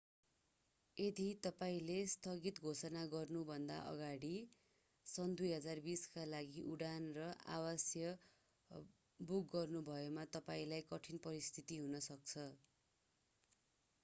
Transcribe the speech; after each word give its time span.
यदि 0.97 1.25
तपाईंले 1.41 1.97
स्थगित 2.13 2.61
घोषणा 2.61 3.01
गर्नुभन्दा 3.09 3.75
अगाडि 3.89 4.31
सन् 5.05 5.35
2020 5.41 6.05
का 6.15 6.23
लागि 6.29 6.63
उडान 6.69 7.05
र 7.17 7.27
आवास 7.57 7.85
बुक 9.19 9.51
गर्नुभएमा 9.53 10.23
तपाईंलाई 10.33 10.87
कठिन 10.89 11.21
परिस्थिति 11.27 11.77
हुन 11.83 12.01
सक्छ 12.07 12.47